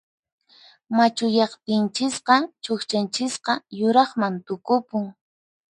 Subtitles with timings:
[0.95, 5.03] Machuyaqtinchisqa chuqchanchisqa yuraqman tukupun.